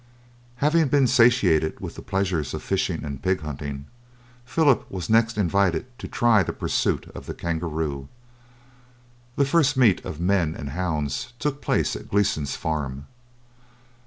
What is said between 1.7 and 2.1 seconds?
with the